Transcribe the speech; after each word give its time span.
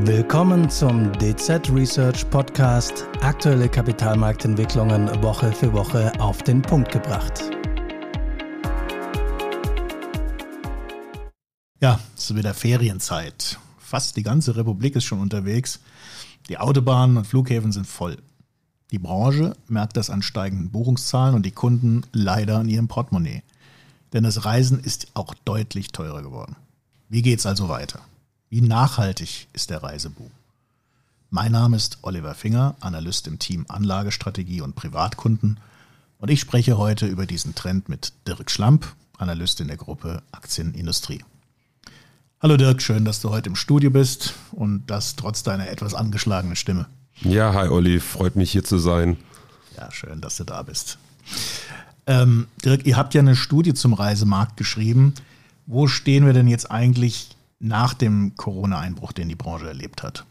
Willkommen 0.00 0.70
zum 0.70 1.12
DZ 1.18 1.70
Research 1.70 2.28
Podcast. 2.30 3.06
Aktuelle 3.20 3.68
Kapitalmarktentwicklungen 3.68 5.22
Woche 5.22 5.52
für 5.52 5.70
Woche 5.74 6.10
auf 6.18 6.42
den 6.42 6.62
Punkt 6.62 6.90
gebracht. 6.90 7.42
Ja, 11.78 12.00
es 12.16 12.30
ist 12.30 12.36
wieder 12.36 12.54
Ferienzeit. 12.54 13.58
Fast 13.78 14.16
die 14.16 14.22
ganze 14.22 14.56
Republik 14.56 14.96
ist 14.96 15.04
schon 15.04 15.20
unterwegs. 15.20 15.78
Die 16.48 16.56
Autobahnen 16.56 17.18
und 17.18 17.26
Flughäfen 17.26 17.70
sind 17.70 17.86
voll. 17.86 18.16
Die 18.92 18.98
Branche 18.98 19.54
merkt 19.68 19.98
das 19.98 20.08
an 20.08 20.22
steigenden 20.22 20.70
Buchungszahlen 20.70 21.34
und 21.34 21.44
die 21.44 21.52
Kunden 21.52 22.00
leider 22.12 22.58
an 22.60 22.68
ihrem 22.68 22.88
Portemonnaie. 22.88 23.42
Denn 24.14 24.24
das 24.24 24.46
Reisen 24.46 24.80
ist 24.80 25.08
auch 25.12 25.34
deutlich 25.44 25.88
teurer 25.88 26.22
geworden. 26.22 26.56
Wie 27.10 27.20
geht's 27.20 27.44
also 27.44 27.68
weiter? 27.68 28.00
Wie 28.52 28.60
nachhaltig 28.60 29.48
ist 29.54 29.70
der 29.70 29.82
Reiseboom? 29.82 30.30
Mein 31.30 31.52
Name 31.52 31.74
ist 31.74 32.00
Oliver 32.02 32.34
Finger, 32.34 32.76
Analyst 32.80 33.26
im 33.26 33.38
Team 33.38 33.64
Anlagestrategie 33.66 34.60
und 34.60 34.76
Privatkunden 34.76 35.58
und 36.18 36.30
ich 36.30 36.40
spreche 36.40 36.76
heute 36.76 37.06
über 37.06 37.24
diesen 37.24 37.54
Trend 37.54 37.88
mit 37.88 38.12
Dirk 38.28 38.50
Schlamp, 38.50 38.94
Analyst 39.16 39.62
in 39.62 39.68
der 39.68 39.78
Gruppe 39.78 40.22
Aktienindustrie. 40.32 41.24
Hallo 42.42 42.58
Dirk, 42.58 42.82
schön, 42.82 43.06
dass 43.06 43.22
du 43.22 43.30
heute 43.30 43.48
im 43.48 43.56
Studio 43.56 43.88
bist 43.88 44.34
und 44.50 44.84
das 44.86 45.16
trotz 45.16 45.42
deiner 45.42 45.70
etwas 45.70 45.94
angeschlagenen 45.94 46.54
Stimme. 46.54 46.84
Ja, 47.22 47.54
hi 47.54 47.68
Olli, 47.68 48.00
freut 48.00 48.36
mich 48.36 48.52
hier 48.52 48.64
zu 48.64 48.76
sein. 48.76 49.16
Ja, 49.78 49.90
schön, 49.90 50.20
dass 50.20 50.36
du 50.36 50.44
da 50.44 50.62
bist. 50.62 50.98
Ähm, 52.06 52.48
Dirk, 52.62 52.84
ihr 52.84 52.98
habt 52.98 53.14
ja 53.14 53.22
eine 53.22 53.34
Studie 53.34 53.72
zum 53.72 53.94
Reisemarkt 53.94 54.58
geschrieben. 54.58 55.14
Wo 55.64 55.86
stehen 55.86 56.26
wir 56.26 56.34
denn 56.34 56.48
jetzt 56.48 56.70
eigentlich 56.70 57.30
nach 57.62 57.94
dem 57.94 58.34
Corona-Einbruch, 58.36 59.12
den 59.12 59.28
die 59.28 59.36
Branche 59.36 59.68
erlebt 59.68 60.02
hat? 60.02 60.26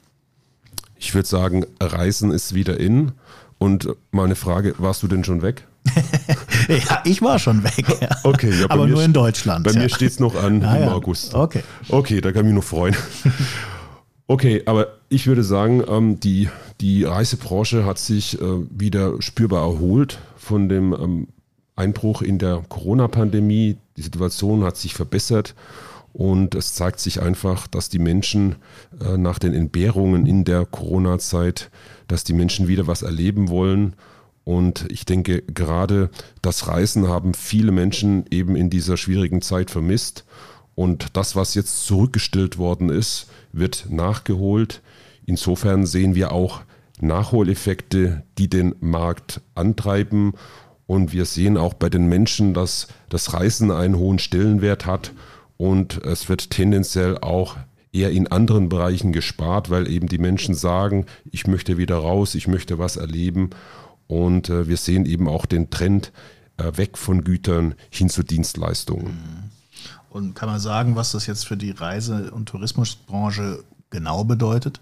Ich 0.98 1.16
würde 1.16 1.28
sagen, 1.28 1.66
Reisen 1.82 2.32
ist 2.32 2.54
wieder 2.54 2.80
in. 2.80 3.14
Und 3.58 3.90
meine 4.12 4.36
Frage, 4.36 4.76
warst 4.78 5.02
du 5.02 5.08
denn 5.08 5.24
schon 5.24 5.42
weg? 5.42 5.68
ja, 6.68 7.02
ich 7.06 7.22
war 7.22 7.40
schon 7.40 7.64
weg. 7.64 7.86
Ja. 8.02 8.10
Okay, 8.24 8.52
ja, 8.60 8.70
aber 8.70 8.86
nur 8.86 9.04
in 9.04 9.14
Deutschland. 9.14 9.66
Bei 9.66 9.72
ja. 9.72 9.80
mir 9.80 9.90
steht 9.90 10.12
es 10.12 10.20
noch 10.20 10.36
an 10.36 10.62
ja, 10.62 10.76
im 10.76 10.90
August. 10.90 11.34
Okay. 11.34 11.64
Okay, 11.90 12.22
da 12.22 12.32
kann 12.32 12.42
ich 12.42 12.54
mich 12.54 12.56
noch 12.56 12.68
freuen. 12.68 12.96
Okay, 14.28 14.62
aber 14.66 14.88
ich 15.10 15.28
würde 15.28 15.44
sagen, 15.44 15.84
ähm, 15.90 16.22
die, 16.22 16.48
die 16.80 17.04
Reisebranche 17.04 17.84
hat 17.84 18.00
sich 18.00 18.42
äh, 18.42 18.46
wieder 18.70 19.22
spürbar 19.22 19.62
erholt 19.62 20.20
von 20.38 20.70
dem 20.70 20.94
ähm, 20.94 21.28
Einbruch 21.76 22.22
in 22.22 22.38
der 22.40 22.64
Corona-Pandemie. 22.70 23.76
Die 23.98 24.02
Situation 24.02 24.64
hat 24.64 24.78
sich 24.78 24.94
verbessert 24.94 25.54
und 26.14 26.56
es 26.56 26.74
zeigt 26.74 27.00
sich 27.00 27.22
einfach, 27.22 27.68
dass 27.68 27.90
die 27.90 28.00
Menschen 28.00 28.58
äh, 29.00 29.18
nach 29.18 29.40
den 29.40 29.54
Entbehrungen 29.54 30.26
in 30.26 30.44
der 30.44 30.66
Corona-Zeit, 30.66 31.72
dass 32.08 32.24
die 32.24 32.34
Menschen 32.34 32.68
wieder 32.68 32.88
was 32.88 33.02
erleben 33.02 33.50
wollen. 33.50 33.96
Und 34.44 34.86
ich 34.90 35.06
denke, 35.06 35.42
gerade 35.42 36.10
das 36.42 36.68
Reisen 36.68 37.08
haben 37.08 37.34
viele 37.34 37.72
Menschen 37.72 38.26
eben 38.30 38.56
in 38.56 38.70
dieser 38.70 38.98
schwierigen 38.98 39.42
Zeit 39.42 39.72
vermisst. 39.72 40.26
Und 40.76 41.16
das, 41.16 41.36
was 41.36 41.54
jetzt 41.54 41.86
zurückgestellt 41.86 42.58
worden 42.58 42.90
ist, 42.90 43.28
wird 43.54 43.88
nachgeholt. 43.90 44.82
Insofern 45.26 45.86
sehen 45.86 46.16
wir 46.16 46.32
auch 46.32 46.62
Nachholeffekte, 47.00 48.24
die 48.38 48.50
den 48.50 48.76
Markt 48.82 49.42
antreiben. 49.56 50.34
Und 50.88 51.14
wir 51.14 51.26
sehen 51.26 51.56
auch 51.58 51.74
bei 51.74 51.90
den 51.90 52.08
Menschen, 52.08 52.54
dass 52.54 52.88
das 53.08 53.34
Reisen 53.34 53.72
einen 53.72 53.96
hohen 53.96 54.20
Stellenwert 54.20 54.86
hat 54.86 55.14
und 55.62 56.04
es 56.04 56.28
wird 56.28 56.50
tendenziell 56.50 57.20
auch 57.20 57.56
eher 57.94 58.10
in 58.10 58.26
anderen 58.26 58.68
Bereichen 58.68 59.12
gespart, 59.12 59.70
weil 59.70 59.88
eben 59.88 60.08
die 60.08 60.18
Menschen 60.18 60.56
sagen, 60.56 61.06
ich 61.30 61.46
möchte 61.46 61.78
wieder 61.78 61.98
raus, 61.98 62.34
ich 62.34 62.48
möchte 62.48 62.80
was 62.80 62.98
erleben. 62.98 63.52
Und 64.08 64.50
äh, 64.50 64.68
wir 64.68 64.78
sehen 64.78 65.06
eben 65.06 65.28
auch 65.28 65.46
den 65.46 65.70
Trend 65.70 66.12
äh, 66.58 66.76
weg 66.78 66.98
von 66.98 67.24
Gütern 67.24 67.76
hin 67.92 68.10
zu 68.10 68.24
Dienstleistungen. 68.24 69.06
Mhm. 69.06 69.50
Und 70.10 70.34
kann 70.34 70.50
man 70.50 70.60
sagen, 70.60 70.96
was 70.96 71.12
das 71.12 71.28
jetzt 71.28 71.46
für 71.46 71.58
die 71.58 71.70
Reise- 71.70 72.32
und 72.32 72.48
Tourismusbranche 72.50 73.64
genau 73.92 74.24
bedeutet? 74.24 74.82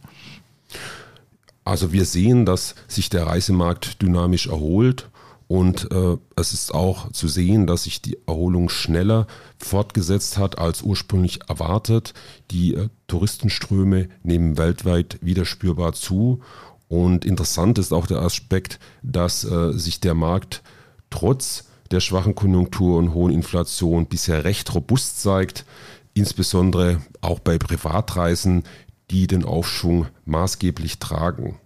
Also 1.65 1.91
wir 1.91 2.05
sehen, 2.05 2.45
dass 2.45 2.75
sich 2.87 3.09
der 3.09 3.27
Reisemarkt 3.27 4.01
dynamisch 4.01 4.47
erholt 4.47 5.09
und 5.49 5.91
äh, 5.91 6.17
es 6.35 6.53
ist 6.53 6.75
auch 6.75 7.11
zu 7.11 7.27
sehen, 7.27 7.65
dass 7.65 7.85
sich 7.85 8.03
die 8.03 8.19
Erholung 8.27 8.69
schneller 8.69 9.25
fortgesetzt 9.57 10.37
hat 10.37 10.59
als 10.59 10.83
ursprünglich 10.83 11.39
erwartet. 11.49 12.13
Die 12.51 12.75
äh, 12.75 12.89
Touristenströme 13.07 14.09
nehmen 14.21 14.59
weltweit 14.59 15.17
wieder 15.23 15.45
spürbar 15.45 15.93
zu. 15.93 16.41
Und 16.87 17.25
interessant 17.25 17.79
ist 17.79 17.93
auch 17.93 18.05
der 18.05 18.21
Aspekt, 18.21 18.77
dass 19.01 19.43
äh, 19.43 19.73
sich 19.73 19.99
der 19.99 20.13
Markt 20.13 20.61
trotz 21.09 21.65
der 21.89 21.99
schwachen 21.99 22.35
Konjunktur 22.35 22.99
und 22.99 23.15
hohen 23.15 23.33
Inflation 23.33 24.05
bisher 24.05 24.43
recht 24.43 24.75
robust 24.75 25.19
zeigt, 25.19 25.65
insbesondere 26.13 27.01
auch 27.21 27.39
bei 27.39 27.57
Privatreisen, 27.57 28.65
die 29.09 29.25
den 29.25 29.45
Aufschwung 29.45 30.05
maßgeblich 30.25 30.99
tragen. 30.99 31.57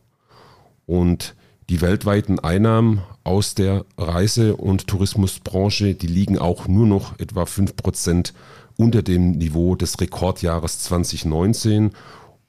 Und 0.85 1.35
die 1.69 1.81
weltweiten 1.81 2.39
Einnahmen 2.39 3.01
aus 3.23 3.55
der 3.55 3.85
Reise- 3.97 4.55
und 4.55 4.87
Tourismusbranche, 4.87 5.95
die 5.95 6.07
liegen 6.07 6.37
auch 6.37 6.67
nur 6.67 6.85
noch 6.85 7.19
etwa 7.19 7.43
5% 7.43 8.33
unter 8.77 9.01
dem 9.01 9.31
Niveau 9.31 9.75
des 9.75 9.99
Rekordjahres 9.99 10.79
2019. 10.79 11.91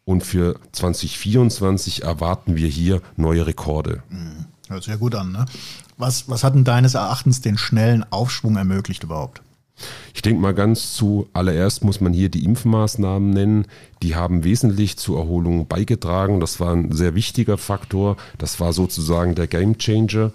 Und 0.04 0.22
für 0.22 0.60
2024 0.72 2.02
erwarten 2.02 2.56
wir 2.56 2.69
hier 2.69 3.00
neue 3.16 3.47
Rekorde. 3.47 4.02
Hm, 4.10 4.44
hört 4.69 4.82
sich 4.82 4.92
ja 4.92 4.98
gut 4.98 5.14
an. 5.14 5.32
Ne? 5.32 5.46
Was, 5.96 6.28
was 6.28 6.44
hat 6.44 6.54
denn 6.54 6.64
deines 6.64 6.94
Erachtens 6.94 7.41
den 7.41 7.56
schnellen 7.56 8.04
Aufschwung 8.10 8.56
ermöglicht 8.56 9.04
überhaupt? 9.04 9.41
Ich 10.14 10.22
denke 10.22 10.40
mal 10.40 10.54
ganz 10.54 10.94
zuallererst 10.94 11.84
muss 11.84 12.00
man 12.00 12.12
hier 12.12 12.28
die 12.28 12.44
Impfmaßnahmen 12.44 13.30
nennen. 13.30 13.66
Die 14.02 14.14
haben 14.14 14.44
wesentlich 14.44 14.96
zur 14.96 15.18
Erholung 15.18 15.66
beigetragen. 15.66 16.40
Das 16.40 16.60
war 16.60 16.72
ein 16.72 16.92
sehr 16.92 17.14
wichtiger 17.14 17.58
Faktor. 17.58 18.16
Das 18.38 18.60
war 18.60 18.72
sozusagen 18.72 19.34
der 19.34 19.48
Gamechanger. 19.48 20.32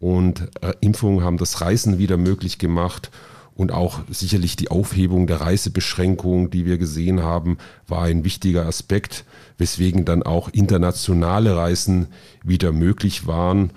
Und 0.00 0.48
äh, 0.62 0.72
Impfungen 0.80 1.22
haben 1.22 1.36
das 1.36 1.60
Reisen 1.60 1.98
wieder 1.98 2.16
möglich 2.16 2.58
gemacht. 2.58 3.10
Und 3.54 3.72
auch 3.72 4.00
sicherlich 4.08 4.56
die 4.56 4.70
Aufhebung 4.70 5.26
der 5.26 5.42
Reisebeschränkungen, 5.42 6.50
die 6.50 6.64
wir 6.64 6.78
gesehen 6.78 7.22
haben, 7.22 7.58
war 7.86 8.04
ein 8.04 8.24
wichtiger 8.24 8.64
Aspekt, 8.66 9.24
weswegen 9.58 10.06
dann 10.06 10.22
auch 10.22 10.48
internationale 10.48 11.56
Reisen 11.56 12.08
wieder 12.42 12.72
möglich 12.72 13.26
waren. 13.26 13.70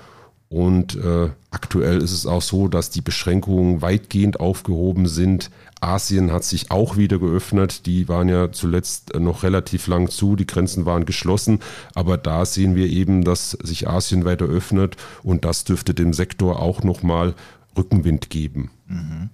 Und 0.54 0.96
äh, 0.98 1.32
aktuell 1.50 1.98
ist 1.98 2.12
es 2.12 2.28
auch 2.28 2.44
so, 2.44 2.68
dass 2.68 2.92
die 2.92 3.02
Beschränkungen 3.02 3.82
weitgehend 3.82 4.40
aufgehoben 4.40 5.08
sind. 5.08 5.50
Asien 5.82 6.32
hat 6.32 6.44
sich 6.44 6.70
auch 6.70 6.96
wieder 6.96 7.18
geöffnet. 7.18 7.88
Die 7.88 8.08
waren 8.08 8.30
ja 8.30 8.52
zuletzt 8.52 9.16
noch 9.16 9.42
relativ 9.42 9.88
lang 9.88 10.12
zu, 10.12 10.36
die 10.36 10.46
Grenzen 10.46 10.86
waren 10.86 11.06
geschlossen. 11.06 11.58
Aber 11.96 12.18
da 12.18 12.46
sehen 12.46 12.76
wir 12.76 12.86
eben, 12.86 13.24
dass 13.24 13.58
sich 13.64 13.90
Asien 13.90 14.26
weiter 14.26 14.46
öffnet 14.46 14.96
und 15.24 15.44
das 15.44 15.64
dürfte 15.64 15.96
dem 15.96 16.14
Sektor 16.14 16.62
auch 16.62 16.84
nochmal 16.84 17.34
Rückenwind 17.76 18.30
geben. 18.30 18.70
Mhm. 18.86 19.32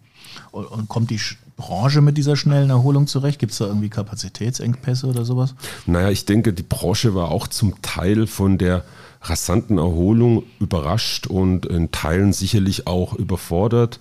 Und, 0.52 0.68
und 0.68 0.88
kommt 0.88 1.10
die 1.10 1.20
Branche 1.58 2.00
mit 2.00 2.18
dieser 2.18 2.38
schnellen 2.38 2.70
Erholung 2.70 3.08
zurecht? 3.08 3.40
Gibt 3.40 3.52
es 3.52 3.58
da 3.58 3.66
irgendwie 3.66 3.90
Kapazitätsengpässe 3.90 5.06
oder 5.06 5.26
sowas? 5.26 5.54
Naja, 5.86 6.12
ich 6.12 6.24
denke, 6.24 6.54
die 6.54 6.64
Branche 6.64 7.14
war 7.14 7.30
auch 7.30 7.50
zum 7.50 7.82
Teil 7.82 8.26
von 8.26 8.58
der 8.58 8.86
rasanten 9.22 9.78
Erholung 9.78 10.44
überrascht 10.60 11.28
und 11.28 11.66
in 11.66 11.92
Teilen 11.92 12.34
sicherlich 12.34 12.88
auch 12.88 13.14
überfordert. 13.14 14.00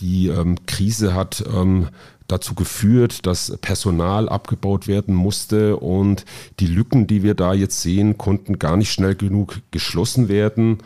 Die 0.00 0.28
ähm, 0.28 0.56
Krise 0.66 1.14
hat 1.14 1.44
ähm, 1.54 1.88
dazu 2.26 2.54
geführt, 2.54 3.26
dass 3.26 3.56
Personal 3.60 4.28
abgebaut 4.28 4.86
werden 4.88 5.14
musste 5.14 5.76
und 5.76 6.24
die 6.58 6.66
Lücken, 6.66 7.06
die 7.06 7.22
wir 7.22 7.34
da 7.34 7.52
jetzt 7.54 7.82
sehen, 7.82 8.18
konnten 8.18 8.58
gar 8.58 8.76
nicht 8.76 8.92
schnell 8.92 9.14
genug 9.14 9.60
geschlossen 9.70 10.28
werden. 10.28 10.78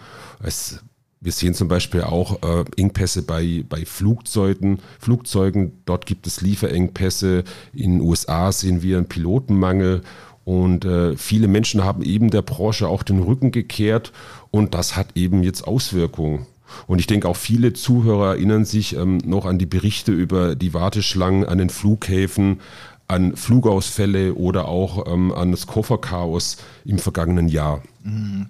Es 0.42 0.80
wir 1.24 1.32
sehen 1.32 1.54
zum 1.54 1.68
Beispiel 1.68 2.02
auch 2.02 2.42
äh, 2.42 2.64
Engpässe 2.76 3.22
bei, 3.22 3.64
bei 3.66 3.86
Flugzeugen, 3.86 4.80
Flugzeugen. 4.98 5.80
Dort 5.86 6.04
gibt 6.04 6.26
es 6.26 6.42
Lieferengpässe. 6.42 7.44
In 7.72 7.92
den 7.92 8.00
USA 8.02 8.52
sehen 8.52 8.82
wir 8.82 8.98
einen 8.98 9.08
Pilotenmangel 9.08 10.02
und 10.44 10.84
äh, 10.84 11.16
viele 11.16 11.48
Menschen 11.48 11.84
haben 11.84 12.02
eben 12.02 12.30
der 12.30 12.42
Branche 12.42 12.88
auch 12.88 13.02
den 13.02 13.20
Rücken 13.20 13.50
gekehrt 13.50 14.12
und 14.50 14.74
das 14.74 14.96
hat 14.96 15.08
eben 15.14 15.42
jetzt 15.42 15.66
Auswirkungen. 15.66 16.46
Und 16.86 16.98
ich 16.98 17.06
denke 17.06 17.28
auch 17.28 17.36
viele 17.36 17.72
Zuhörer 17.72 18.34
erinnern 18.34 18.64
sich 18.64 18.96
ähm, 18.96 19.18
noch 19.18 19.46
an 19.46 19.58
die 19.58 19.66
Berichte 19.66 20.12
über 20.12 20.54
die 20.54 20.74
Warteschlangen 20.74 21.44
an 21.44 21.58
den 21.58 21.70
Flughäfen, 21.70 22.60
an 23.06 23.36
Flugausfälle 23.36 24.34
oder 24.34 24.66
auch 24.66 25.06
ähm, 25.06 25.32
an 25.32 25.50
das 25.50 25.66
Kofferchaos 25.66 26.56
im 26.84 26.98
vergangenen 26.98 27.48
Jahr. 27.48 27.82
Mhm. 28.02 28.46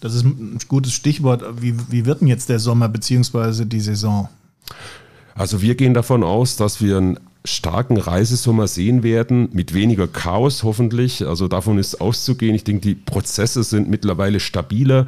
Das 0.00 0.14
ist 0.14 0.24
ein 0.24 0.58
gutes 0.66 0.92
Stichwort. 0.92 1.44
Wie, 1.60 1.74
wie 1.90 2.06
wird 2.06 2.20
denn 2.20 2.28
jetzt 2.28 2.48
der 2.48 2.58
Sommer 2.58 2.88
bzw. 2.88 3.64
die 3.64 3.80
Saison? 3.80 4.28
Also 5.34 5.62
wir 5.62 5.74
gehen 5.76 5.94
davon 5.94 6.24
aus, 6.24 6.56
dass 6.56 6.82
wir 6.82 6.96
einen 6.96 7.20
starken 7.44 7.96
Reisesommer 7.96 8.66
sehen 8.66 9.02
werden, 9.02 9.48
mit 9.52 9.72
weniger 9.72 10.06
Chaos 10.06 10.64
hoffentlich. 10.64 11.26
Also 11.26 11.48
davon 11.48 11.78
ist 11.78 12.00
auszugehen. 12.00 12.54
Ich 12.54 12.64
denke, 12.64 12.82
die 12.82 12.94
Prozesse 12.94 13.62
sind 13.62 13.88
mittlerweile 13.88 14.40
stabiler. 14.40 15.06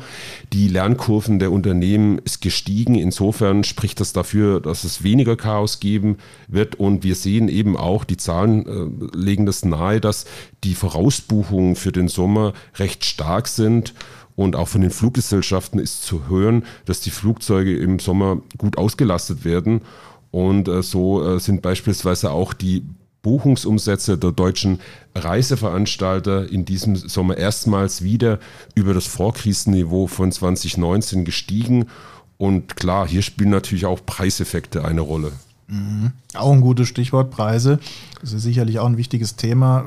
Die 0.52 0.68
Lernkurven 0.68 1.38
der 1.38 1.52
Unternehmen 1.52 2.18
ist 2.24 2.40
gestiegen. 2.40 2.94
Insofern 2.94 3.64
spricht 3.64 4.00
das 4.00 4.12
dafür, 4.12 4.60
dass 4.60 4.84
es 4.84 5.02
weniger 5.02 5.36
Chaos 5.36 5.80
geben 5.80 6.16
wird. 6.48 6.76
Und 6.76 7.04
wir 7.04 7.14
sehen 7.14 7.48
eben 7.48 7.76
auch, 7.76 8.04
die 8.04 8.16
Zahlen 8.16 8.66
äh, 8.66 9.16
legen 9.16 9.46
das 9.46 9.64
nahe, 9.64 10.00
dass 10.00 10.24
die 10.64 10.74
Vorausbuchungen 10.74 11.76
für 11.76 11.92
den 11.92 12.08
Sommer 12.08 12.52
recht 12.76 13.04
stark 13.04 13.48
sind. 13.48 13.94
Und 14.36 14.56
auch 14.56 14.68
von 14.68 14.80
den 14.80 14.90
Fluggesellschaften 14.90 15.78
ist 15.78 16.02
zu 16.02 16.28
hören, 16.28 16.64
dass 16.86 17.00
die 17.00 17.10
Flugzeuge 17.10 17.76
im 17.76 17.98
Sommer 17.98 18.40
gut 18.56 18.78
ausgelastet 18.78 19.44
werden. 19.44 19.82
Und 20.30 20.68
äh, 20.68 20.82
so 20.82 21.24
äh, 21.24 21.40
sind 21.40 21.62
beispielsweise 21.62 22.30
auch 22.30 22.52
die 22.52 22.84
Buchungsumsätze 23.22 24.16
der 24.16 24.32
deutschen 24.32 24.80
Reiseveranstalter 25.14 26.50
in 26.50 26.64
diesem 26.64 26.96
Sommer 26.96 27.36
erstmals 27.36 28.02
wieder 28.02 28.38
über 28.74 28.94
das 28.94 29.06
Vorkrisenniveau 29.06 30.06
von 30.06 30.32
2019 30.32 31.24
gestiegen. 31.24 31.86
Und 32.38 32.76
klar, 32.76 33.06
hier 33.06 33.22
spielen 33.22 33.50
natürlich 33.50 33.84
auch 33.84 34.00
Preiseffekte 34.06 34.84
eine 34.84 35.02
Rolle. 35.02 35.32
Mhm. 35.70 36.12
Auch 36.34 36.52
ein 36.52 36.62
gutes 36.62 36.88
Stichwort, 36.88 37.30
Preise. 37.30 37.78
Das 38.20 38.32
ist 38.32 38.42
sicherlich 38.42 38.78
auch 38.78 38.86
ein 38.86 38.96
wichtiges 38.96 39.36
Thema. 39.36 39.86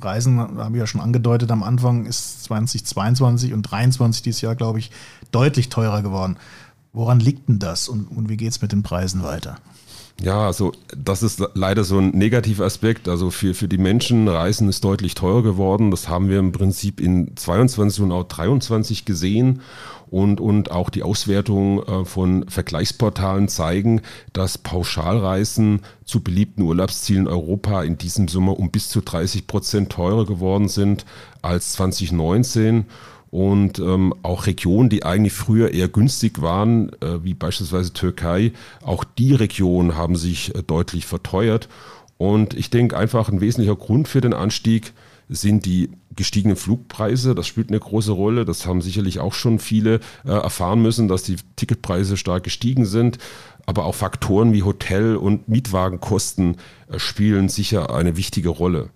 Reisen, 0.00 0.38
habe 0.38 0.76
ich 0.76 0.80
ja 0.80 0.86
schon 0.86 1.00
angedeutet, 1.00 1.50
am 1.50 1.62
Anfang 1.62 2.04
ist 2.06 2.44
2022 2.44 3.54
und 3.54 3.66
2023 3.66 4.22
dieses 4.22 4.40
Jahr, 4.42 4.56
glaube 4.56 4.78
ich, 4.78 4.90
deutlich 5.30 5.68
teurer 5.68 6.02
geworden. 6.02 6.36
Woran 6.92 7.20
liegt 7.20 7.48
denn 7.48 7.58
das 7.58 7.88
und, 7.88 8.06
und 8.06 8.28
wie 8.28 8.36
geht 8.36 8.50
es 8.50 8.60
mit 8.60 8.72
den 8.72 8.82
Preisen 8.82 9.22
weiter? 9.22 9.56
Ja, 10.20 10.46
also 10.46 10.72
das 10.96 11.22
ist 11.22 11.42
leider 11.54 11.84
so 11.84 11.98
ein 11.98 12.10
negativer 12.10 12.64
Aspekt. 12.64 13.08
Also 13.08 13.30
für, 13.30 13.54
für 13.54 13.66
die 13.66 13.78
Menschen, 13.78 14.28
Reisen 14.28 14.68
ist 14.68 14.84
deutlich 14.84 15.14
teurer 15.14 15.42
geworden. 15.42 15.90
Das 15.90 16.08
haben 16.08 16.28
wir 16.28 16.38
im 16.38 16.52
Prinzip 16.52 17.00
in 17.00 17.36
22 17.36 18.04
und 18.04 18.12
auch 18.12 18.24
23 18.24 19.04
gesehen. 19.04 19.62
Und, 20.10 20.42
und 20.42 20.70
auch 20.70 20.90
die 20.90 21.02
Auswertungen 21.02 21.78
äh, 21.78 22.04
von 22.04 22.46
Vergleichsportalen 22.46 23.48
zeigen, 23.48 24.02
dass 24.34 24.58
Pauschalreisen 24.58 25.80
zu 26.04 26.20
beliebten 26.20 26.60
Urlaubszielen 26.60 27.26
Europa 27.26 27.82
in 27.82 27.96
diesem 27.96 28.28
Sommer 28.28 28.58
um 28.58 28.70
bis 28.70 28.90
zu 28.90 29.00
30 29.00 29.46
Prozent 29.46 29.90
teurer 29.90 30.26
geworden 30.26 30.68
sind 30.68 31.06
als 31.40 31.72
2019 31.72 32.84
und 33.32 33.78
ähm, 33.78 34.12
auch 34.22 34.46
Regionen, 34.46 34.90
die 34.90 35.04
eigentlich 35.04 35.32
früher 35.32 35.70
eher 35.70 35.88
günstig 35.88 36.42
waren, 36.42 36.90
äh, 37.00 37.24
wie 37.24 37.32
beispielsweise 37.32 37.94
Türkei, 37.94 38.52
auch 38.82 39.04
die 39.04 39.34
Regionen 39.34 39.96
haben 39.96 40.16
sich 40.16 40.54
äh, 40.54 40.62
deutlich 40.62 41.06
verteuert. 41.06 41.70
Und 42.18 42.52
ich 42.52 42.68
denke 42.68 42.94
einfach 42.94 43.30
ein 43.30 43.40
wesentlicher 43.40 43.74
Grund 43.74 44.06
für 44.06 44.20
den 44.20 44.34
Anstieg 44.34 44.92
sind 45.30 45.64
die 45.64 45.88
gestiegenen 46.14 46.58
Flugpreise. 46.58 47.34
Das 47.34 47.46
spielt 47.46 47.70
eine 47.70 47.80
große 47.80 48.12
Rolle. 48.12 48.44
Das 48.44 48.66
haben 48.66 48.82
sicherlich 48.82 49.18
auch 49.18 49.32
schon 49.32 49.58
viele 49.58 50.00
äh, 50.26 50.32
erfahren 50.32 50.82
müssen, 50.82 51.08
dass 51.08 51.22
die 51.22 51.36
Ticketpreise 51.56 52.18
stark 52.18 52.44
gestiegen 52.44 52.84
sind. 52.84 53.16
Aber 53.64 53.86
auch 53.86 53.94
Faktoren 53.94 54.52
wie 54.52 54.62
Hotel- 54.62 55.16
und 55.16 55.48
Mietwagenkosten 55.48 56.58
äh, 56.90 56.98
spielen 56.98 57.48
sicher 57.48 57.94
eine 57.94 58.18
wichtige 58.18 58.50
Rolle. 58.50 58.90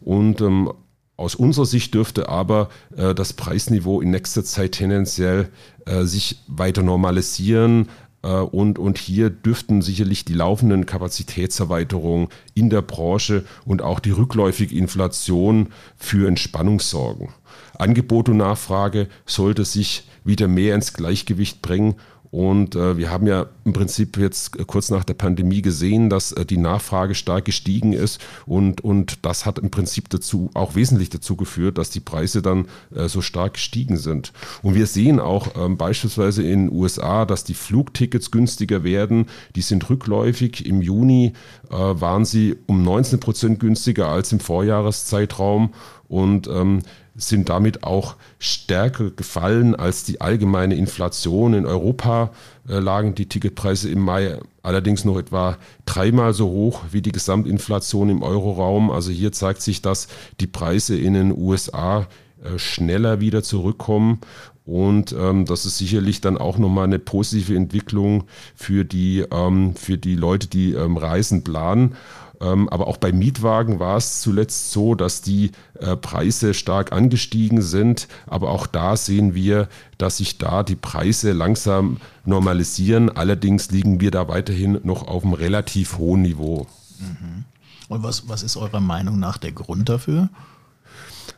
Und 0.00 0.40
ähm, 0.40 0.72
aus 1.16 1.34
unserer 1.34 1.66
Sicht 1.66 1.94
dürfte 1.94 2.28
aber 2.28 2.68
äh, 2.96 3.14
das 3.14 3.32
Preisniveau 3.32 4.00
in 4.00 4.10
nächster 4.10 4.44
Zeit 4.44 4.72
tendenziell 4.72 5.48
äh, 5.86 6.04
sich 6.04 6.42
weiter 6.46 6.82
normalisieren. 6.82 7.88
Äh, 8.22 8.28
und, 8.28 8.78
und 8.78 8.98
hier 8.98 9.30
dürften 9.30 9.80
sicherlich 9.80 10.24
die 10.24 10.34
laufenden 10.34 10.84
Kapazitätserweiterungen 10.84 12.28
in 12.54 12.68
der 12.68 12.82
Branche 12.82 13.44
und 13.64 13.80
auch 13.80 14.00
die 14.00 14.10
rückläufige 14.10 14.76
Inflation 14.76 15.68
für 15.96 16.28
Entspannung 16.28 16.80
sorgen. 16.80 17.32
Angebot 17.78 18.28
und 18.28 18.38
Nachfrage 18.38 19.08
sollte 19.24 19.64
sich 19.64 20.08
wieder 20.24 20.48
mehr 20.48 20.74
ins 20.74 20.92
Gleichgewicht 20.92 21.62
bringen 21.62 21.94
und 22.30 22.74
äh, 22.74 22.96
wir 22.96 23.10
haben 23.10 23.26
ja 23.26 23.46
im 23.64 23.72
Prinzip 23.72 24.16
jetzt 24.16 24.66
kurz 24.66 24.90
nach 24.90 25.04
der 25.04 25.14
Pandemie 25.14 25.62
gesehen, 25.62 26.10
dass 26.10 26.32
äh, 26.32 26.44
die 26.44 26.56
Nachfrage 26.56 27.14
stark 27.14 27.44
gestiegen 27.44 27.92
ist 27.92 28.20
und, 28.46 28.82
und 28.82 29.24
das 29.24 29.46
hat 29.46 29.58
im 29.58 29.70
Prinzip 29.70 30.08
dazu 30.08 30.50
auch 30.54 30.74
wesentlich 30.74 31.10
dazu 31.10 31.36
geführt, 31.36 31.78
dass 31.78 31.90
die 31.90 32.00
Preise 32.00 32.42
dann 32.42 32.66
äh, 32.94 33.08
so 33.08 33.20
stark 33.20 33.54
gestiegen 33.54 33.96
sind. 33.96 34.32
Und 34.62 34.74
wir 34.74 34.86
sehen 34.86 35.20
auch 35.20 35.48
ähm, 35.56 35.76
beispielsweise 35.76 36.42
in 36.42 36.66
den 36.66 36.72
USA, 36.72 37.24
dass 37.24 37.44
die 37.44 37.54
Flugtickets 37.54 38.30
günstiger 38.30 38.84
werden. 38.84 39.26
Die 39.54 39.62
sind 39.62 39.88
rückläufig. 39.88 40.66
Im 40.66 40.82
Juni 40.82 41.32
äh, 41.70 41.74
waren 41.74 42.24
sie 42.24 42.56
um 42.66 42.82
19 42.82 43.20
Prozent 43.20 43.60
günstiger 43.60 44.08
als 44.08 44.32
im 44.32 44.40
Vorjahreszeitraum 44.40 45.72
und 46.08 46.48
ähm, 46.48 46.80
sind 47.16 47.48
damit 47.48 47.82
auch 47.82 48.16
stärker 48.38 49.10
gefallen 49.10 49.74
als 49.74 50.04
die 50.04 50.20
allgemeine 50.20 50.74
Inflation. 50.74 51.54
In 51.54 51.66
Europa 51.66 52.30
äh, 52.68 52.78
lagen 52.78 53.14
die 53.14 53.28
Ticketpreise 53.28 53.90
im 53.90 54.00
Mai 54.00 54.38
allerdings 54.62 55.04
noch 55.04 55.18
etwa 55.18 55.56
dreimal 55.86 56.34
so 56.34 56.48
hoch 56.48 56.84
wie 56.90 57.02
die 57.02 57.12
Gesamtinflation 57.12 58.10
im 58.10 58.22
Euroraum. 58.22 58.90
Also 58.90 59.10
hier 59.10 59.32
zeigt 59.32 59.62
sich, 59.62 59.82
dass 59.82 60.08
die 60.40 60.46
Preise 60.46 60.98
in 60.98 61.14
den 61.14 61.36
USA 61.36 62.06
äh, 62.42 62.58
schneller 62.58 63.20
wieder 63.20 63.42
zurückkommen. 63.42 64.20
Und 64.66 65.14
ähm, 65.16 65.44
das 65.44 65.64
ist 65.64 65.78
sicherlich 65.78 66.20
dann 66.20 66.36
auch 66.36 66.58
nochmal 66.58 66.84
eine 66.84 66.98
positive 66.98 67.54
Entwicklung 67.54 68.24
für 68.56 68.84
die, 68.84 69.24
ähm, 69.30 69.76
für 69.76 69.96
die 69.96 70.16
Leute, 70.16 70.48
die 70.48 70.72
ähm, 70.72 70.96
Reisen 70.96 71.44
planen. 71.44 71.94
Ähm, 72.40 72.68
aber 72.68 72.86
auch 72.86 72.96
bei 72.96 73.12
Mietwagen 73.12 73.78
war 73.78 73.96
es 73.96 74.20
zuletzt 74.20 74.72
so, 74.72 74.94
dass 74.94 75.22
die 75.22 75.52
äh, 75.78 75.96
Preise 75.96 76.54
stark 76.54 76.92
angestiegen 76.92 77.62
sind. 77.62 78.08
Aber 78.26 78.50
auch 78.50 78.66
da 78.66 78.96
sehen 78.96 79.34
wir, 79.34 79.68
dass 79.98 80.18
sich 80.18 80.38
da 80.38 80.62
die 80.62 80.76
Preise 80.76 81.32
langsam 81.32 81.98
normalisieren. 82.24 83.10
Allerdings 83.10 83.70
liegen 83.70 84.00
wir 84.00 84.10
da 84.10 84.28
weiterhin 84.28 84.80
noch 84.82 85.06
auf 85.06 85.24
einem 85.24 85.34
relativ 85.34 85.98
hohen 85.98 86.22
Niveau. 86.22 86.66
Mhm. 86.98 87.44
Und 87.88 88.02
was, 88.02 88.28
was 88.28 88.42
ist 88.42 88.56
eurer 88.56 88.80
Meinung 88.80 89.18
nach 89.18 89.38
der 89.38 89.52
Grund 89.52 89.88
dafür? 89.88 90.28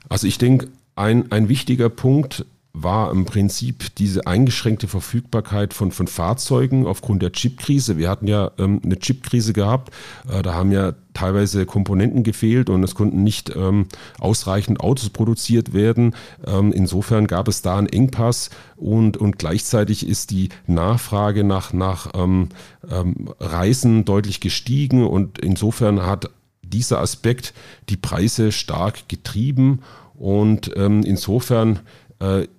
Also 0.08 0.26
ich 0.26 0.38
denke, 0.38 0.68
ein, 0.96 1.30
ein 1.30 1.48
wichtiger 1.48 1.88
Punkt 1.90 2.44
war 2.82 3.10
im 3.10 3.24
Prinzip 3.24 3.94
diese 3.96 4.26
eingeschränkte 4.26 4.88
Verfügbarkeit 4.88 5.74
von, 5.74 5.92
von 5.92 6.06
Fahrzeugen 6.06 6.86
aufgrund 6.86 7.22
der 7.22 7.32
Chipkrise. 7.32 7.96
Wir 7.96 8.08
hatten 8.08 8.26
ja 8.26 8.50
ähm, 8.58 8.80
eine 8.84 8.98
Chipkrise 8.98 9.52
gehabt. 9.52 9.92
Äh, 10.30 10.42
da 10.42 10.54
haben 10.54 10.72
ja 10.72 10.92
teilweise 11.14 11.66
Komponenten 11.66 12.22
gefehlt 12.22 12.70
und 12.70 12.82
es 12.84 12.94
konnten 12.94 13.24
nicht 13.24 13.54
ähm, 13.56 13.86
ausreichend 14.18 14.80
Autos 14.80 15.10
produziert 15.10 15.72
werden. 15.72 16.14
Ähm, 16.46 16.72
insofern 16.72 17.26
gab 17.26 17.48
es 17.48 17.62
da 17.62 17.76
einen 17.76 17.88
Engpass 17.88 18.50
und, 18.76 19.16
und 19.16 19.38
gleichzeitig 19.38 20.06
ist 20.06 20.30
die 20.30 20.50
Nachfrage 20.66 21.44
nach, 21.44 21.72
nach 21.72 22.12
ähm, 22.14 22.50
ähm 22.88 23.30
Reisen 23.40 24.04
deutlich 24.04 24.40
gestiegen 24.40 25.04
und 25.04 25.38
insofern 25.38 26.06
hat 26.06 26.30
dieser 26.62 27.00
Aspekt 27.00 27.54
die 27.88 27.96
Preise 27.96 28.52
stark 28.52 29.08
getrieben 29.08 29.80
und 30.14 30.72
ähm, 30.76 31.02
insofern 31.04 31.80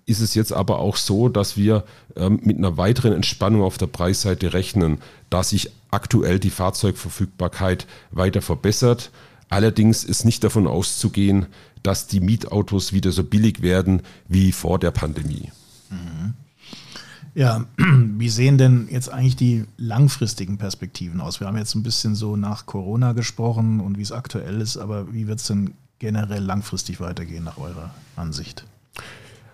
ist 0.05 0.21
es 0.21 0.35
jetzt 0.35 0.53
aber 0.53 0.79
auch 0.79 0.95
so, 0.95 1.27
dass 1.27 1.57
wir 1.57 1.83
ähm, 2.15 2.39
mit 2.43 2.57
einer 2.57 2.77
weiteren 2.77 3.11
Entspannung 3.11 3.61
auf 3.61 3.77
der 3.77 3.87
Preisseite 3.87 4.53
rechnen, 4.53 4.99
da 5.29 5.43
sich 5.43 5.71
aktuell 5.91 6.39
die 6.39 6.49
Fahrzeugverfügbarkeit 6.49 7.85
weiter 8.11 8.41
verbessert. 8.41 9.11
Allerdings 9.49 10.03
ist 10.03 10.23
nicht 10.23 10.43
davon 10.43 10.67
auszugehen, 10.67 11.47
dass 11.83 12.07
die 12.07 12.19
Mietautos 12.19 12.93
wieder 12.93 13.11
so 13.11 13.23
billig 13.23 13.61
werden 13.61 14.01
wie 14.27 14.51
vor 14.51 14.79
der 14.79 14.91
Pandemie. 14.91 15.51
Mhm. 15.89 16.35
Ja, 17.35 17.65
wie 17.77 18.29
sehen 18.29 18.57
denn 18.57 18.87
jetzt 18.89 19.09
eigentlich 19.09 19.35
die 19.35 19.65
langfristigen 19.77 20.57
Perspektiven 20.57 21.21
aus? 21.21 21.39
Wir 21.39 21.47
haben 21.47 21.57
jetzt 21.57 21.75
ein 21.75 21.83
bisschen 21.83 22.15
so 22.15 22.35
nach 22.35 22.65
Corona 22.65 23.13
gesprochen 23.13 23.79
und 23.79 23.97
wie 23.97 24.03
es 24.03 24.11
aktuell 24.11 24.61
ist, 24.61 24.77
aber 24.77 25.13
wie 25.13 25.27
wird 25.27 25.39
es 25.39 25.47
denn 25.47 25.73
generell 25.99 26.43
langfristig 26.43 26.99
weitergehen 26.99 27.43
nach 27.43 27.57
eurer 27.57 27.93
Ansicht? 28.15 28.65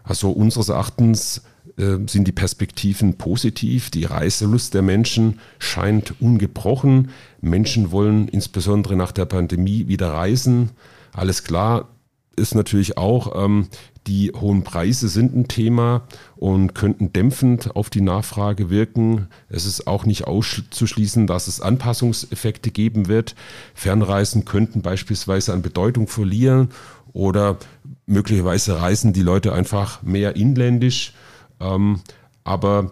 Also 0.06 0.32
unseres 0.32 0.70
Erachtens 0.70 1.42
äh, 1.78 1.98
sind 2.08 2.28
die 2.28 2.32
Perspektiven 2.32 3.18
positiv. 3.18 3.90
Die 3.90 4.06
Reiselust 4.06 4.74
der 4.74 4.82
Menschen 4.82 5.40
scheint 5.60 6.22
ungebrochen. 6.22 7.10
Menschen 7.42 7.92
wollen 7.92 8.28
insbesondere 8.28 8.96
nach 8.96 9.12
der 9.12 9.26
Pandemie 9.26 9.88
wieder 9.88 10.14
reisen. 10.14 10.72
Alles 11.12 11.44
klar 11.44 11.90
ist 12.36 12.56
natürlich 12.56 12.98
auch, 12.98 13.44
ähm, 13.44 13.68
die 14.08 14.32
hohen 14.32 14.64
Preise 14.64 15.08
sind 15.08 15.36
ein 15.36 15.48
Thema 15.48 16.04
und 16.36 16.76
könnten 16.76 17.12
dämpfend 17.12 17.76
auf 17.76 17.90
die 17.90 18.02
Nachfrage 18.02 18.70
wirken. 18.70 19.28
Es 19.50 19.66
ist 19.66 19.88
auch 19.88 20.06
nicht 20.06 20.28
auszuschließen, 20.28 21.26
dass 21.26 21.48
es 21.48 21.60
Anpassungseffekte 21.60 22.70
geben 22.70 23.08
wird. 23.08 23.36
Fernreisen 23.74 24.46
könnten 24.46 24.84
beispielsweise 24.84 25.54
an 25.54 25.64
Bedeutung 25.64 26.08
verlieren 26.08 26.70
oder 27.14 27.58
möglicherweise 28.06 28.82
reisen 28.82 29.14
die 29.14 29.22
Leute 29.22 29.54
einfach 29.54 30.02
mehr 30.04 30.36
inländisch. 30.36 31.14
Ähm, 31.60 32.02
aber 32.44 32.92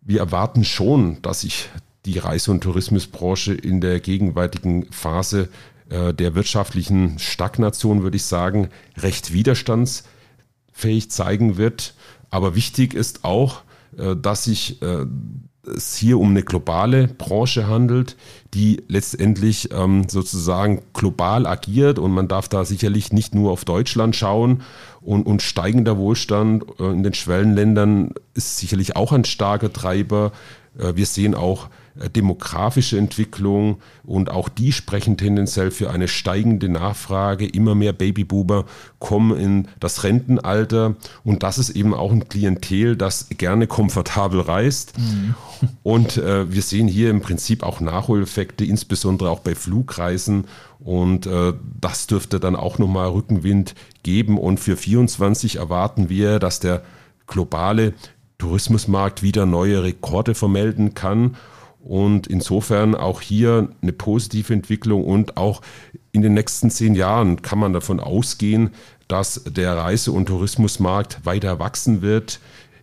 wir 0.00 0.20
erwarten 0.20 0.64
schon, 0.64 1.22
dass 1.22 1.42
sich 1.42 1.68
die 2.04 2.18
Reise- 2.18 2.50
und 2.50 2.62
Tourismusbranche 2.62 3.54
in 3.54 3.80
der 3.80 4.00
gegenwärtigen 4.00 4.90
Phase 4.92 5.48
äh, 5.88 6.12
der 6.12 6.34
wirtschaftlichen 6.34 7.18
Stagnation, 7.18 8.02
würde 8.02 8.16
ich 8.16 8.24
sagen, 8.24 8.68
recht 8.96 9.32
widerstandsfähig 9.32 11.10
zeigen 11.10 11.56
wird. 11.56 11.94
Aber 12.30 12.54
wichtig 12.54 12.94
ist 12.94 13.24
auch, 13.24 13.62
äh, 13.96 14.16
dass 14.16 14.44
sich 14.44 14.82
äh, 14.82 15.06
es 15.66 15.96
hier 15.96 16.18
um 16.18 16.30
eine 16.30 16.42
globale 16.42 17.08
Branche 17.08 17.66
handelt, 17.66 18.16
die 18.52 18.82
letztendlich 18.88 19.70
ähm, 19.72 20.08
sozusagen 20.08 20.82
global 20.92 21.46
agiert 21.46 21.98
und 21.98 22.12
man 22.12 22.28
darf 22.28 22.48
da 22.48 22.64
sicherlich 22.64 23.12
nicht 23.12 23.34
nur 23.34 23.52
auf 23.52 23.64
Deutschland 23.64 24.16
schauen 24.16 24.62
und, 25.00 25.26
und 25.26 25.42
steigender 25.42 25.98
Wohlstand 25.98 26.64
äh, 26.78 26.84
in 26.84 27.02
den 27.02 27.14
Schwellenländern 27.14 28.14
ist 28.34 28.58
sicherlich 28.58 28.96
auch 28.96 29.12
ein 29.12 29.24
starker 29.24 29.72
Treiber. 29.72 30.32
Äh, 30.78 30.96
wir 30.96 31.06
sehen 31.06 31.34
auch 31.34 31.68
demografische 32.14 32.98
Entwicklung 32.98 33.78
und 34.02 34.28
auch 34.28 34.48
die 34.48 34.72
sprechen 34.72 35.16
tendenziell 35.16 35.70
für 35.70 35.90
eine 35.90 36.08
steigende 36.08 36.68
Nachfrage. 36.68 37.46
Immer 37.46 37.76
mehr 37.76 37.92
Babyboomer 37.92 38.64
kommen 38.98 39.38
in 39.38 39.68
das 39.78 40.02
Rentenalter 40.02 40.96
und 41.22 41.44
das 41.44 41.58
ist 41.58 41.70
eben 41.70 41.94
auch 41.94 42.10
ein 42.10 42.28
Klientel, 42.28 42.96
das 42.96 43.28
gerne 43.30 43.68
komfortabel 43.68 44.40
reist. 44.40 44.98
Mhm. 44.98 45.34
Und 45.84 46.16
äh, 46.16 46.52
wir 46.52 46.62
sehen 46.62 46.88
hier 46.88 47.10
im 47.10 47.20
Prinzip 47.20 47.62
auch 47.62 47.80
Nachholeffekte, 47.80 48.64
insbesondere 48.64 49.30
auch 49.30 49.40
bei 49.40 49.54
Flugreisen 49.54 50.46
und 50.80 51.26
äh, 51.26 51.52
das 51.80 52.08
dürfte 52.08 52.40
dann 52.40 52.56
auch 52.56 52.78
nochmal 52.78 53.08
Rückenwind 53.10 53.76
geben 54.02 54.36
und 54.36 54.58
für 54.58 54.76
24 54.76 55.56
erwarten 55.56 56.08
wir, 56.08 56.40
dass 56.40 56.58
der 56.58 56.82
globale 57.28 57.94
Tourismusmarkt 58.38 59.22
wieder 59.22 59.46
neue 59.46 59.84
Rekorde 59.84 60.34
vermelden 60.34 60.94
kann 60.94 61.36
und 61.84 62.26
insofern 62.26 62.94
auch 62.94 63.20
hier 63.20 63.68
eine 63.82 63.92
positive 63.92 64.52
Entwicklung 64.54 65.04
und 65.04 65.36
auch 65.36 65.60
in 66.12 66.22
den 66.22 66.32
nächsten 66.32 66.70
zehn 66.70 66.94
Jahren 66.94 67.42
kann 67.42 67.58
man 67.58 67.74
davon 67.74 68.00
ausgehen, 68.00 68.70
dass 69.06 69.42
der 69.44 69.76
Reise- 69.76 70.12
und 70.12 70.26
Tourismusmarkt 70.26 71.26
weiter 71.26 71.58
wachsen 71.58 72.00
wird. 72.00 72.40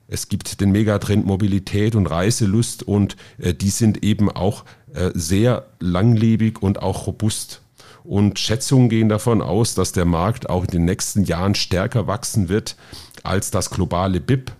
Es 0.08 0.29
gibt 0.29 0.62
den 0.62 0.72
Megatrend 0.72 1.25
Mobilität 1.25 1.96
und 1.96 2.05
Reiselust 2.05 2.84
und 2.84 3.15
äh, 3.39 3.55
die 3.55 3.70
sind 3.70 4.03
eben 4.03 4.29
auch 4.29 4.65
äh, 4.93 5.10
sehr 5.15 5.65
langlebig 5.79 6.62
und 6.62 6.81
auch 6.81 7.08
robust. 7.08 7.62
Und 8.03 8.38
Schätzungen 8.38 8.89
gehen 8.89 9.10
davon 9.10 9.41
aus, 9.41 9.74
dass 9.74 9.93
der 9.93 10.05
Markt 10.05 10.50
auch 10.50 10.63
in 10.65 10.72
den 10.72 10.86
nächsten 10.86 11.24
Jahren 11.24 11.55
stärker 11.55 12.05
wachsen 12.05 12.50
wird 12.50 12.75
als 13.24 13.50
das 13.51 13.70
globale 13.70 14.20
BIP. 14.20 14.51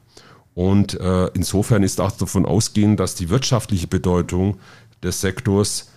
Und 0.53 1.00
äh, 1.00 1.27
insofern 1.34 1.84
ist 1.84 2.01
auch 2.01 2.12
davon 2.12 2.46
ausgehend, 2.46 3.00
dass 3.00 3.15
die 3.15 3.29
wirtschaftliche 3.29 3.88
Bedeutung 3.88 4.58
des 5.03 5.22
Sektors 5.22 5.91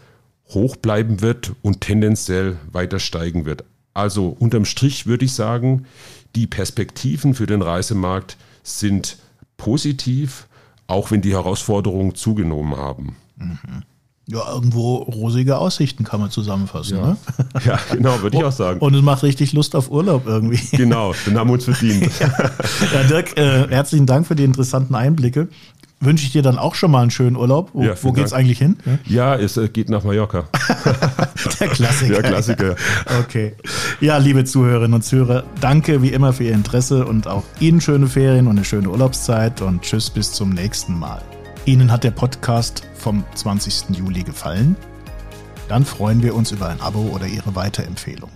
hoch 0.48 0.76
bleiben 0.76 1.20
wird 1.20 1.52
und 1.62 1.80
tendenziell 1.80 2.56
weiter 2.70 2.98
steigen 2.98 3.44
wird. 3.44 3.64
Also 3.94 4.36
unterm 4.38 4.64
Strich 4.64 5.06
würde 5.06 5.24
ich 5.24 5.32
sagen, 5.32 5.86
die 6.34 6.46
Perspektiven 6.46 7.34
für 7.34 7.46
den 7.46 7.62
Reisemarkt 7.62 8.36
sind 8.62 9.18
positiv, 9.56 10.46
auch 10.86 11.10
wenn 11.10 11.22
die 11.22 11.32
Herausforderungen 11.32 12.14
zugenommen 12.14 12.76
haben. 12.76 13.16
Mhm. 13.36 13.82
Ja, 14.26 14.54
irgendwo 14.54 14.96
rosige 14.96 15.58
Aussichten 15.58 16.04
kann 16.04 16.18
man 16.18 16.30
zusammenfassen. 16.30 16.96
Ja, 16.96 17.06
ne? 17.08 17.16
ja 17.66 17.78
genau, 17.92 18.22
würde 18.22 18.38
ich 18.38 18.44
auch 18.44 18.52
sagen. 18.52 18.80
Und 18.80 18.94
es 18.94 19.02
macht 19.02 19.22
richtig 19.22 19.52
Lust 19.52 19.76
auf 19.76 19.90
Urlaub 19.90 20.26
irgendwie. 20.26 20.60
Genau, 20.84 21.14
den 21.26 21.38
haben 21.38 21.48
wir 21.48 21.54
uns 21.54 21.64
verdient. 21.64 22.10
ja, 22.20 23.02
Dirk, 23.08 23.36
äh, 23.36 23.68
herzlichen 23.68 24.06
Dank 24.06 24.26
für 24.26 24.34
die 24.34 24.44
interessanten 24.44 24.94
Einblicke. 24.94 25.48
Wünsche 26.00 26.26
ich 26.26 26.32
dir 26.32 26.42
dann 26.42 26.58
auch 26.58 26.74
schon 26.74 26.90
mal 26.90 27.02
einen 27.02 27.10
schönen 27.10 27.36
Urlaub. 27.36 27.70
Wo, 27.72 27.82
ja, 27.82 27.94
wo 28.02 28.12
geht's 28.12 28.30
Dank. 28.30 28.40
eigentlich 28.40 28.58
hin? 28.58 28.76
Ja, 29.06 29.36
es 29.36 29.56
äh, 29.56 29.68
geht 29.68 29.88
nach 29.88 30.04
Mallorca. 30.04 30.48
Der 31.60 31.68
Klassiker. 31.68 32.14
Der 32.14 32.22
Klassiker. 32.22 32.76
Okay. 33.20 33.54
Ja, 34.00 34.18
liebe 34.18 34.44
Zuhörerinnen 34.44 34.94
und 34.94 35.02
Zuhörer, 35.02 35.44
danke 35.60 36.02
wie 36.02 36.08
immer 36.08 36.32
für 36.32 36.44
Ihr 36.44 36.52
Interesse 36.52 37.06
und 37.06 37.26
auch 37.26 37.44
Ihnen 37.60 37.80
schöne 37.80 38.06
Ferien 38.06 38.46
und 38.46 38.56
eine 38.56 38.64
schöne 38.64 38.90
Urlaubszeit 38.90 39.62
und 39.62 39.82
tschüss 39.82 40.10
bis 40.10 40.32
zum 40.32 40.50
nächsten 40.50 40.98
Mal. 40.98 41.22
Ihnen 41.66 41.90
hat 41.90 42.04
der 42.04 42.10
Podcast 42.10 42.82
vom 42.94 43.24
20. 43.34 43.96
Juli 43.96 44.22
gefallen? 44.22 44.76
Dann 45.66 45.86
freuen 45.86 46.22
wir 46.22 46.34
uns 46.34 46.52
über 46.52 46.68
ein 46.68 46.82
Abo 46.82 47.08
oder 47.08 47.26
Ihre 47.26 47.54
Weiterempfehlung. 47.54 48.30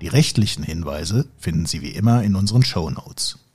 Die 0.00 0.08
rechtlichen 0.08 0.62
Hinweise 0.64 1.26
finden 1.36 1.66
Sie 1.66 1.82
wie 1.82 1.90
immer 1.90 2.22
in 2.22 2.34
unseren 2.34 2.62
Show 2.62 2.88
Notes. 2.88 3.45